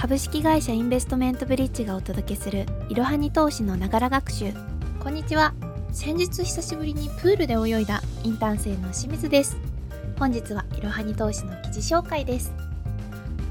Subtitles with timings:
[0.00, 4.52] 株式会社インベストメントブリッジがお届けするいろはに投資のながら学習。
[5.00, 5.54] こんにちは。
[5.90, 9.56] 先日久しぶりにプールで泳いだインターン生の清水です。
[10.16, 12.52] 本日はいろはに投資の記事紹介です。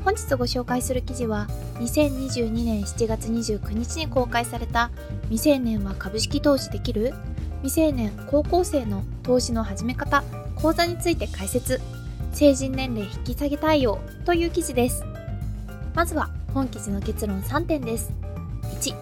[0.05, 1.47] 本日ご紹介する記事は
[1.79, 4.89] 2022年7月29日に公開された
[5.23, 7.13] 未成年は株式投資できる？
[7.61, 10.23] 未成年高校生の投資の始め方？
[10.55, 11.81] 講座について解説。
[12.31, 15.03] 成人年齢引き下げ対応という記事です。
[15.93, 18.11] まずは本記事の結論3点です。
[18.81, 18.95] 1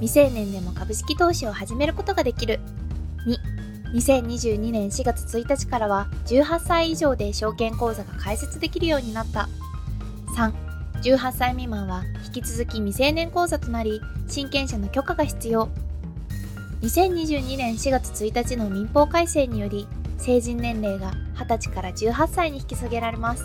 [0.00, 2.60] 未成年でも株式投資を始めることができる。
[3.26, 3.50] 2
[3.92, 9.48] 2022年4月1日からは18歳以上で証券口座が開設できるようになった。
[10.36, 10.52] 3
[11.02, 15.68] 18歳未満は引き続き未成年口座となり親権者の許可が必要。
[16.82, 19.86] 2022年4月1日の民法改正により
[20.18, 23.44] 成人年齢が20歳から18歳に引き下げられます。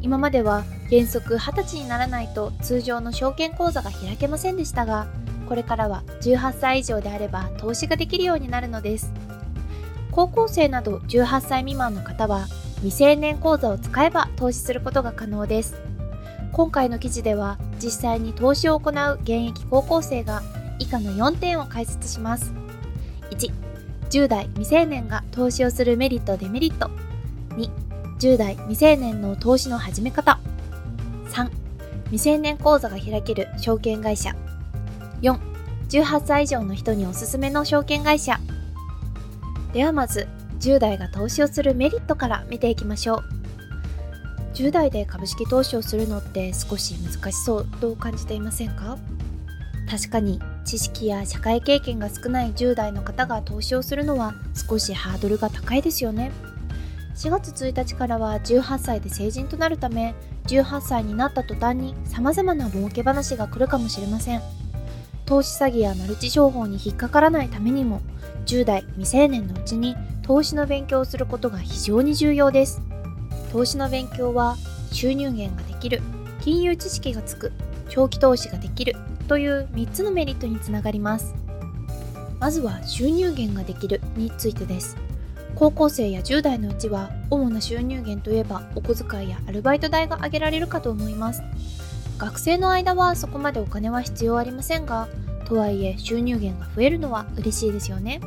[0.00, 5.08] 今までは原則20歳にならないと通常の証券口座が開けませんでしたが
[5.48, 9.12] これからは18歳以上であれば投資ができるようになるのです。
[10.12, 15.74] 高校生など18歳未満の方は未成年口座を使えば投資することが可能です。
[16.52, 20.42] 今回の記事では実際に投資を行う現役高校生が
[20.78, 22.52] 以下の4点を解説します。
[23.30, 23.52] 1
[24.10, 26.90] 10代未成年が投資をするメリットデメリット。
[27.56, 27.87] 2
[28.18, 30.40] 10代未成年の投資の始め方。
[31.30, 31.48] 3
[32.06, 34.34] 未成年口座が開ける証券会社。
[35.22, 35.38] 4
[35.88, 38.40] 18歳以上の人におすすめの証券会社。
[39.72, 40.26] ではまず
[40.58, 43.24] 10代が投資をするメリットから見ていきましょう。
[44.54, 48.98] 10代で株式投資をするのって少し難しそうと感じていませんか？
[49.88, 54.34] 確かに知識や社会経験が少ない10代の方が投資をするのは
[54.68, 56.32] 少しハードルが高いですよね。
[57.18, 60.14] 4月1日からは18歳で成人となるため
[60.46, 64.42] 18歳になった途端に様々な儲け話が来るかもしれません。
[65.26, 68.00] 投資詐欺やマルチ商法に引っかからないためにも
[68.46, 72.80] 10代未成年のうちに投資の勉強をすることが非常に重要です。
[73.50, 74.56] 投資の勉強は
[74.92, 76.00] 収入源ができる
[76.40, 77.50] 金融知識がつく
[77.88, 78.94] 長期投資ができる
[79.26, 81.34] という3つのメリットにつながります。
[82.38, 84.96] まずは収入源ができるについてです。
[85.54, 91.42] 高校生や10代のうちは主な収入源といえばお小遣いやアルバイト代が挙げられるかと思います。
[92.18, 95.08] 学生の間はそこまでお金は必要ありませんが
[95.46, 98.20] とはいえ収入源が増えるのは嬉しいですよね。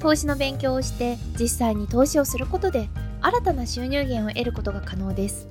[0.00, 2.88] 投資の勉強をして実際に投資をすることで
[3.20, 5.48] 新たな収入源を得ることが可能です。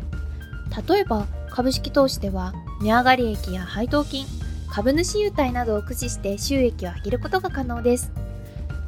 [0.88, 4.26] 例えば株式投資では値上がり益や配当金
[4.70, 8.12] 株主優待などを駆使して収益を上げることが可能です。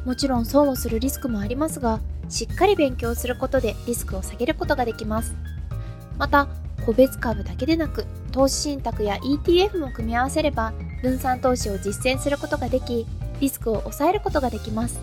[0.06, 5.36] もちろん損をするリスクもありますがしっかり勉強することでリスクを下げることができます。
[6.18, 6.48] また
[6.86, 13.06] 個別株だけでなく投資信託や ETF も組み合わせれば分散投資を実践することができ
[13.40, 15.00] リスクを抑えることができます。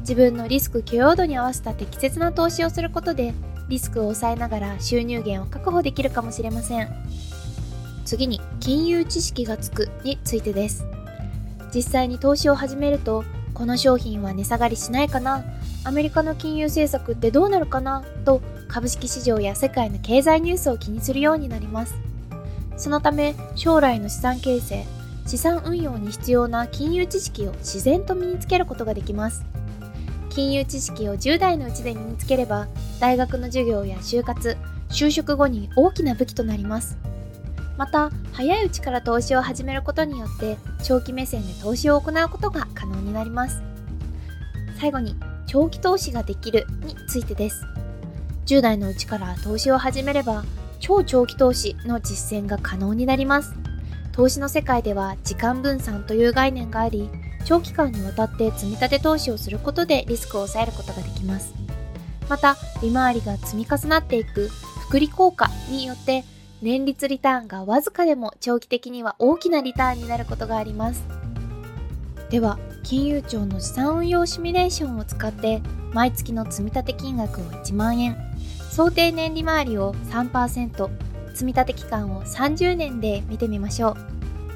[0.00, 3.32] 自分のリスク許容度に合わせた適切な投資をすることで
[3.68, 6.88] リスクを抑えながら収入源を確保できるかもしれません。
[8.04, 10.84] 次に金融知識がつくについてです。
[11.72, 13.24] 実際に投資を始めると
[13.60, 15.44] この商品は値下がりしないかな？
[15.84, 18.02] アメリカの金融政策ってどうなるかな？
[18.24, 21.94] と株式市場や世界の経済ニュースを気にするようになります。
[22.78, 24.86] そのため将来の資産形成
[25.26, 29.44] 資産運用に必要な金融知識を自然と身につけることができます。
[30.30, 32.66] 金融知識を10代のうちで身につければ
[32.98, 34.56] 大学の授業や就活
[34.88, 36.96] 就職後に大きな武器となります。
[37.80, 43.62] また早いうちから投資を始めることによって長期目線で投資を行うことが可能になります。
[44.78, 47.64] 最後に長期投資ができるについてです。
[48.44, 50.44] 10代のうちから投資を始めれば
[50.78, 53.54] 超長期投資の実践が可能になります。
[54.12, 57.08] 投資の世界では時間分散という概念があり
[57.46, 61.54] 長期間にわたって積み立て投資をすることでリスクを抑えることができます。
[62.28, 64.48] また利回りが積み重なっていく
[64.80, 66.24] 複利効果によって
[66.62, 71.02] 年率リターンがわずかでも長期的には大きなリターンになることがあります。
[72.28, 75.62] では金融庁の資産運用シミュレーションを使って
[75.92, 78.16] 毎月の積立金額を1万円。
[78.70, 80.90] 想定年利回りを3%
[81.34, 83.96] 積立期間を30年で見てみましょ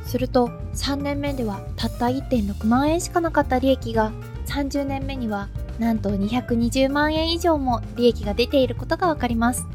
[0.05, 0.09] う。
[0.09, 4.13] すると3年目ではたった1.6万円しかなかった利益が
[4.47, 5.49] 30年目には
[5.79, 9.67] なんと220万円以上も利益が出ていることがわかります。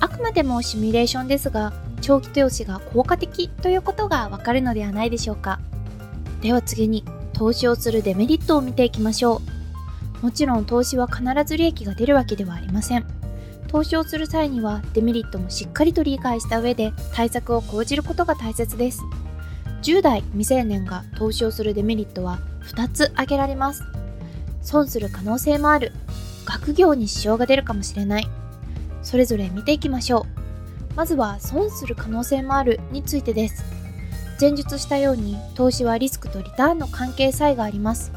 [0.00, 5.60] あくまでもシミュレーションですが長期投資が効果的ということがわかるのではないでしょうか
[6.40, 9.40] では次に投資をするデメリットを見ていきましょ
[10.20, 13.20] うもちろん投資は必ず利益が出るわけではありません
[13.70, 19.04] 投資をする際にはデメリットもしっかりと理解した上で対策を講じることが大切です。
[19.82, 23.84] 10代未成年が投資をするデメリットは2つ挙げられます。
[24.60, 25.92] 損する可能性もある。
[26.46, 28.28] 学業に支障が出るかもしれない。
[29.02, 30.26] それぞれ見ていきましょ
[30.92, 30.94] う。
[30.96, 33.64] まずは損する可能性もあるについてです。
[34.40, 38.12] 前述したように投資はリスクとリターンの関係差異があります。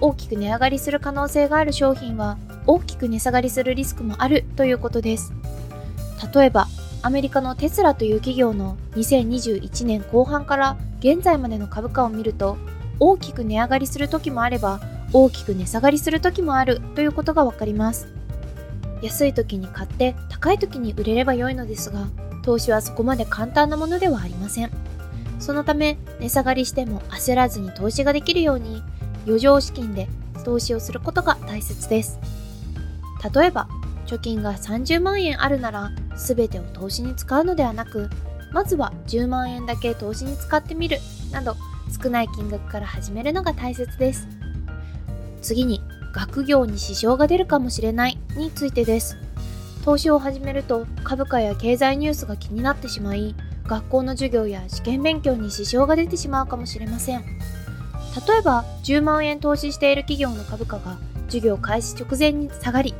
[0.00, 5.32] 大きく値上がりする可能性がある商品は大きく値下がりするリスクもあるということです。
[6.34, 6.66] 例えば、
[7.02, 12.56] アメリカのテスラという企業の2021年後半から現在までの株価を見ると、
[12.98, 14.80] 大きく値上がりする時もあれば、
[15.12, 18.08] 大きく値下がりする時もあるということがわかります。
[19.04, 22.06] 安い時に買って高い時に売れれば良いのですが、
[22.42, 24.70] 投資はそこまで簡単なものではありません。
[25.38, 28.82] そのため、値下がりしても焦らずに投資ができるように、
[29.26, 30.08] 余剰資金で
[30.44, 32.18] 投資をすることが大切です。
[33.34, 33.68] 例えば
[34.06, 38.10] 貯金が30万円あるなら全てを投資に使うのではなく
[38.52, 40.98] まずは10万円だけ投資に使ってみる
[41.32, 41.56] など
[42.02, 44.28] 少ない金額から始めるのが大切です
[45.42, 45.80] 次に
[46.14, 49.18] 学業に支障が出るかもしれないについてです。
[49.84, 53.34] 投資を始めると株価や経済ニュースが気になってしまい
[53.66, 57.22] 学校の授業や試験勉強に支障が出てしまうかもしれません。
[57.22, 60.96] 例えば10万円投資している企業の株価が
[61.26, 62.94] 授業開始直前に下がり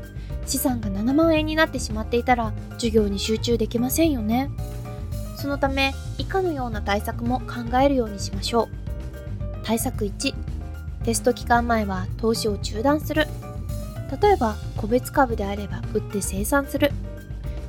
[0.45, 4.51] 資産が7万円になってしまっていたら授業に集中できませんよね。
[5.37, 8.69] そのため以下のような対策も考えるようにしましょう。
[9.63, 10.35] 対策1
[11.05, 13.27] テスト期間前は投資を中断する。
[14.23, 16.93] 例えば個別株であれば売って生産する。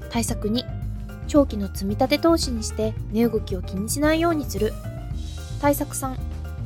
[0.10, 0.64] 対策2
[1.28, 4.72] 長期の積み立て投資にして値動きを気にしないようにする。
[5.62, 6.16] 対策3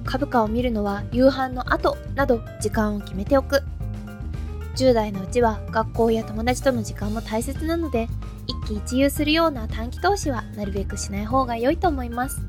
[0.06, 3.64] 株価を見るのは夕飯の後など時間を決めておく。
[4.76, 8.08] 10代のうちは学校や友達との時間も大切なので
[8.46, 12.42] 一喜一憂するような短期投資はなるべくしない方が良いと思います。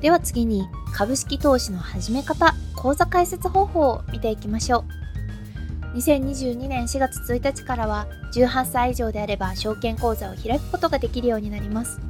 [0.00, 4.84] では次に株式投資の始め方口座開設方法を見ていきましょ
[5.92, 5.98] う。
[5.98, 12.00] 2022年4月1日からは18歳以上であれば証券口座を開くことができるようになります。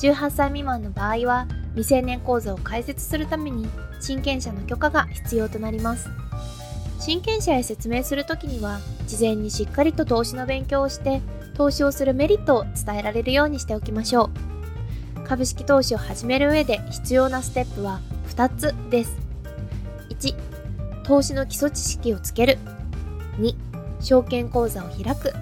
[0.00, 3.68] 18歳未満の場合は未成年口座を開設するために
[4.00, 6.08] 親権者の許可が必要となります。
[6.98, 11.22] 親権者へ説明するときには事前にしっかりと投資の勉強をして
[11.56, 14.24] 投資をするメリットを伝えられるようにしておきましょ
[14.54, 14.57] う。
[15.28, 19.14] 株式投資を始める上で必要なステップは2つです。
[20.08, 20.34] 1
[21.02, 22.58] 投資の基礎知識をつける。
[23.38, 23.54] 2
[24.00, 25.34] 証券口座を開く。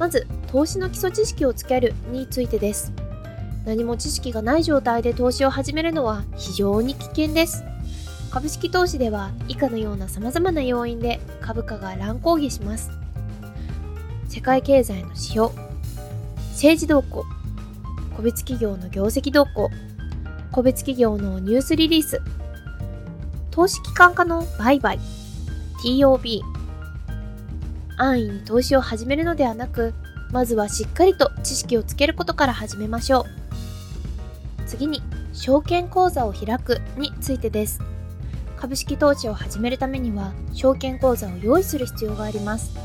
[0.00, 2.92] まず投資の基礎知識をつけるについてです。
[3.64, 7.62] 何も知識がない状態で投資を始めるのは非常に危険です。
[8.32, 12.90] 株式投資では以下のような様々な要因で株価が乱高下します。
[14.28, 15.50] 世界経済の指標、
[16.54, 17.24] 政治動向、
[18.20, 19.70] 個別企業の業績動向、
[20.52, 22.20] 個別企業のニュースリリース、
[23.50, 24.98] 投資機関家の売買、
[25.82, 26.42] TOB、
[27.96, 29.94] 安易に投資を始めるのではなく、
[30.32, 33.24] まずはしっかりと知識をつけることから始めましょう。
[34.66, 35.00] 次に、
[35.32, 37.80] 証券口座を開くについてです。
[38.58, 42.76] 株式投資を始めるためには証券口座を用意する必要があります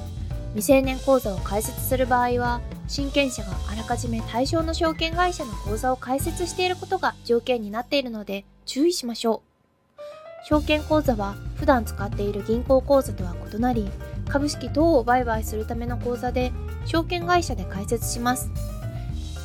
[0.54, 10.46] 未成年口座を開設する場合は親権者があらかじめ対象の証券会社の口座を開設していることが条件になっているので注意しましょう。
[10.48, 13.90] 証券口座は普段使っている銀行口座とは異なり
[14.30, 16.52] 株式等を売買するための口座で
[16.86, 18.52] 証券会社で開設します。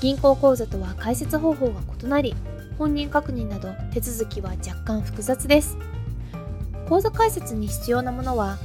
[0.01, 2.35] 銀行口座とは開設方法が異なり
[2.79, 5.79] 本人確認など手続きは若干複雑です。
[6.89, 8.59] 口座開設に必要なものは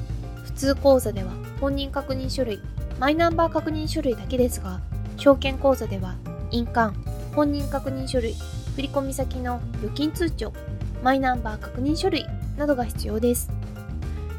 [0.43, 2.59] 普通口座では本人確認書類
[2.99, 4.79] マイナンバー確認書類だけですが
[5.17, 6.15] 証券口座では
[6.51, 6.95] 印鑑
[7.33, 8.33] 本人確認書類
[8.75, 10.53] 振込先の預金通帳
[11.01, 12.25] マイナンバー確認書類
[12.57, 13.49] などが必要です。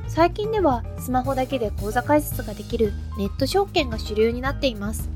[0.09, 5.09] 最近ではスマホだけで口座開設ができるネット証券が主流になっています。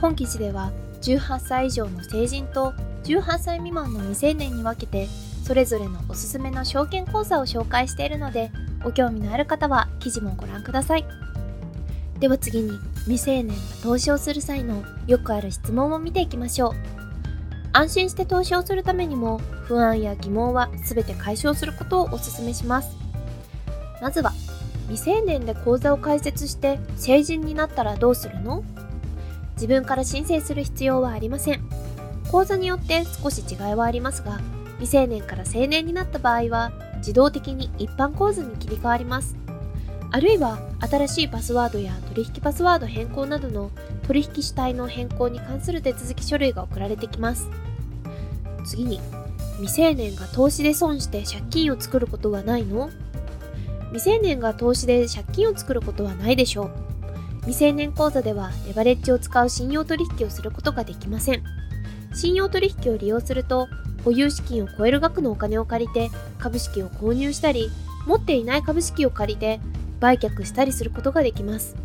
[0.00, 0.72] 本記事では
[1.02, 2.72] 18歳以上の成人と
[3.04, 5.08] 18歳未満の未成年に分けて
[5.44, 8.50] それぞれのおすすめの証券講座を紹介しているので
[8.82, 11.04] ご興味のある方は記事もご覧ください。
[12.18, 16.72] では次に未成年が投資をする際のよくある質問を見ていきましょう。
[17.72, 22.96] 安心して投資をするためにも不安や疑問は全て解消することをお勧めします。
[24.02, 24.32] まずは
[24.88, 28.64] 未成年で口座を開設して成人になったらどうするの？
[29.54, 31.60] 自分から申請する必要はありません。
[32.30, 34.40] 口座によって少し違いはありますが
[34.78, 39.36] 未成年から成年になった場合は自動的に一般講座に切り替わります。
[40.12, 43.70] あるいは新しいパスワードや取引パスワード変更などの
[44.06, 47.48] 取引主体の変更に関する手続き書類が送られてきます。
[48.64, 49.00] 次に
[49.58, 52.90] 未成年が投資で損して借金を作ることはないの？
[53.92, 56.70] 未成年が投資で借金を作ることはないでしょう。
[57.42, 61.42] 未成年口座ではレバレッジを使う信用取引をすることができません。
[62.14, 63.68] 信用取引を利用すると
[64.04, 67.70] 保有資金を超える額のお金を借りて株式を購入したり
[68.06, 69.60] 持っていない株式を借りて
[70.00, 71.76] 売却したりすることができます。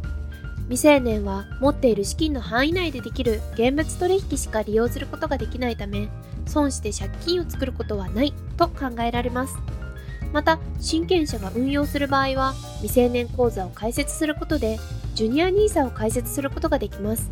[0.67, 6.09] 未成年は持っている資金の範囲内でできる現物取引しか利用することができないため
[6.47, 9.55] 損して借金を作ることはないと考えられます。
[10.33, 14.79] また親権者が運用する場合は未成年口座を開設することで
[15.13, 17.29] ジュニア NISA を開設することができます。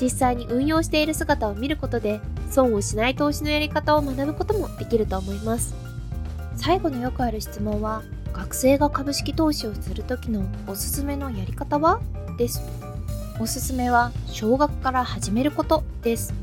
[0.00, 2.20] 実際に運用している姿を見ることで
[2.52, 5.74] 損をしない投資のやり方を学ぶこともできると思います。
[6.56, 12.00] 最後のよくある質問は学生が株式投資をする時のおすすめのやり方は？
[12.36, 12.62] です。
[13.40, 16.34] おすすめは少額から始めることです。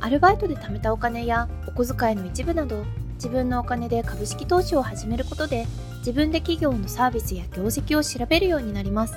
[0.00, 2.84] アルバイトで貯めたお金やお小遣いの一部など
[3.14, 5.66] 自分のお金で株式投資を始めることで
[5.98, 9.14] 自分で企業のサービスや業績を調べるようになります。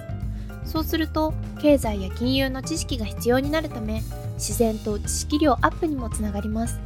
[0.66, 4.02] そうすると経済や金融の知識が必要になるため
[4.38, 6.80] 自然と知識量アップにもつながります。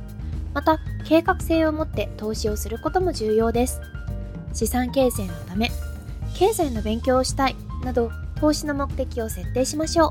[0.54, 3.80] また計画性を持って投資をすることも重要です。
[4.54, 5.72] 資産形成のため
[6.34, 10.10] 経済の勉強をしたいなど投資の目的を設定しましょう。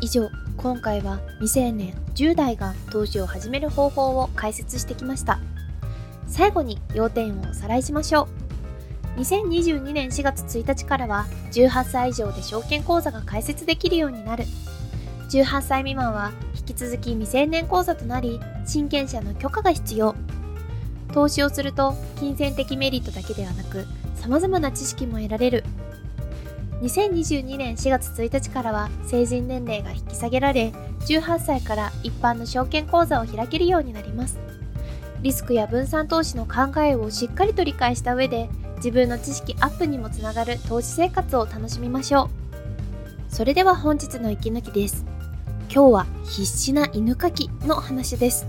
[0.00, 5.38] 以上今回は未成年10代が投資を始める方法を解説してきました。
[6.26, 8.28] 最後に要点をおさらいしましょ
[9.16, 9.20] う。
[9.20, 14.44] 2022年4月1日からは18歳以上で証券口座が開設できるようになる。
[15.30, 20.16] 18歳未満は引き続き未成年口座となり親権者の許可が必要。
[21.12, 25.64] 投資をすると金銭的メリットだけではなく様々な知識も得られる。
[26.82, 30.72] 2022年4月1日からは成人年齢が引き下げられ
[31.06, 34.36] 18歳から一般の証券口座を開けるようになります。
[35.22, 42.30] リスクや分散投資の考えをしっかりと理解した上で自分の知識アップにもつながる投資生活を楽しみましょう。
[43.32, 45.09] それでは本日の息抜きです。
[45.72, 48.44] 今日は必死な犬かきの話です。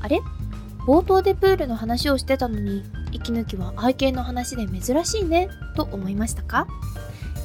[0.00, 0.18] あれ？
[0.84, 6.66] 冒頭でプールの話をしてたのに息抜きは愛犬の話で珍しいねと思いましたか？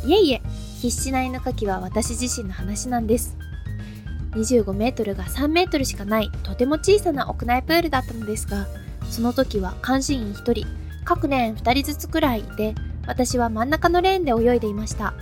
[0.05, 0.41] いえいえ
[0.81, 3.37] 必死な犬かきは私自身の話なんです。
[4.31, 8.65] 25メートルが3メートルしかないとても小さな屋内プールだったのですが、
[9.11, 10.67] その時は監視員1人、
[11.05, 12.73] 各レーン2人ずつくらいいて、
[13.05, 15.13] 私は真ん中のレーンで泳いでいました。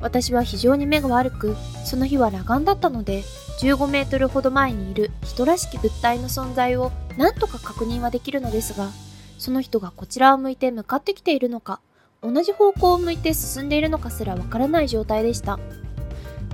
[0.00, 3.22] 私は非常に目が悪く、その日は裸眼だったので、
[3.60, 8.90] 15メートルほど前にいる人らしき物体の存在を何とか確認はできるのですが、
[9.38, 11.80] その人がこちらを向いて向かってきているのか、
[12.22, 15.58] 同じ方向を向いて進んでいるのかすらわからない状態でした。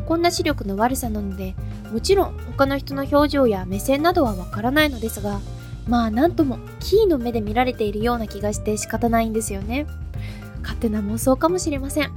[0.06, 1.54] こんな視力の悪さなので
[1.92, 5.40] もちろん他の人の表情や目線などはわからないのですが
[5.86, 9.86] まあなんともキーの目で見られているような気がして仕方ないんですよね
[10.62, 12.12] 勝手な妄想かもしれません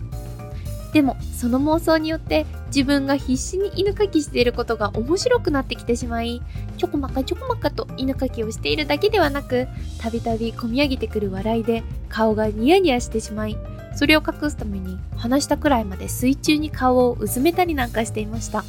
[0.93, 6.41] でもその妄想によって自分が必死に犬かきしていることが面白くなってきてしまい
[6.77, 9.67] ちょこまかちょこまかと犬かきをしているだけではなく
[9.99, 13.57] たびたび込み上げてくる笑いで顔がニヤニヤしてしまい
[13.95, 18.63] それを隠すために話したくらいまで水中に顔をうずめたりなんかしていました。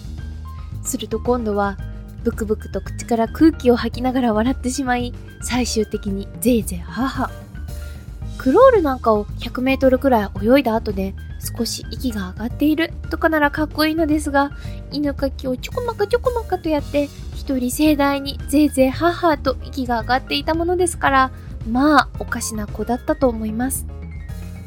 [0.82, 1.76] すると今度は
[2.25, 7.30] ブクブクと口から空気を吐きながら笑ってしまい最終的にぜいぜい母
[8.38, 11.14] クロールなんかを 100m くらい泳いだ後で
[11.57, 14.52] 少し息が上がっているとかならかっこいいのですが
[14.90, 21.30] 犬かきをちょこまかちょこまかとやって一人盛大にぜいぜい母と息が上がっていたものですから
[21.68, 23.87] まあおかしな子だったと思います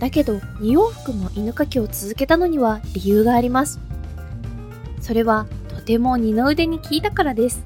[0.02, 3.80] だけど2往復も犬かきを続けたのには理由があります。
[5.00, 7.64] それはとても二の腕に効いたからです。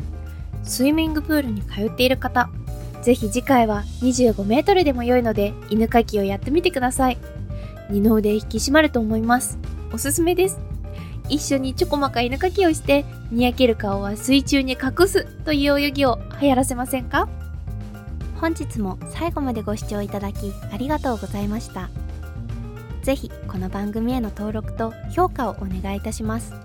[0.64, 2.50] スイミングプールに通っている方、
[3.06, 7.20] ぜひ次回は25メートルでも良いので犬かきをやってみてください。
[7.92, 9.60] 二の腕引き締まると思います。
[9.94, 10.58] おすすめです。
[11.30, 17.30] 一緒にちょこまか犬かきをして、にやける顔は水中に隠すという泳ぎを流行らせませんか？
[18.42, 21.92] 本日も最後までご視聴いただきありがとうございました。
[23.04, 26.56] ぜひこの番組への登録と評価をお願いいたします。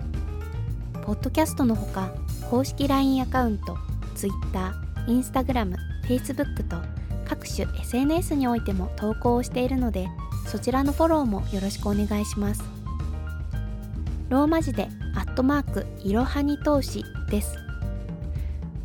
[1.03, 2.11] ポッドキャストのほか、
[2.49, 3.77] 公式 LINE アカウント、
[4.15, 4.73] Twitter、
[5.07, 6.77] Instagram、Facebook と
[7.25, 10.09] 各種 SNS においても投稿をしているので、
[10.47, 12.63] そちらのフォローもよろしくお願いします。
[14.29, 17.55] ローマ字でアットマークいろはに投資です。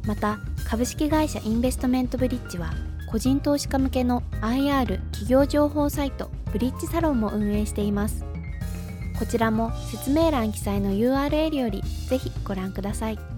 [0.06, 2.72] また、株式会社インベストメントブリッジは、
[3.06, 8.24] 個人投資家向けの IR 企業情報サイトブリッジサロンも運営しています
[9.18, 13.35] こちらも説明欄記載の URL よりぜひご覧ください。